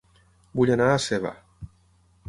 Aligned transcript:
Vull 0.59 0.71
anar 0.77 0.89
a 0.93 0.97
Seva 1.05 1.37